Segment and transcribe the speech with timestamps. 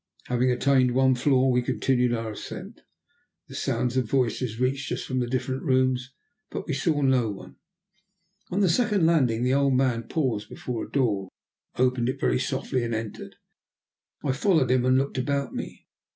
[0.25, 2.81] Having attained one floor we continued our ascent;
[3.47, 6.11] the sounds of voices reached us from the different rooms,
[6.49, 7.57] but we saw no one.
[8.49, 11.29] On the second landing the old man paused before a door,
[11.75, 13.35] opened it very softly, and entered.
[14.23, 15.85] I followed him, and looked about me.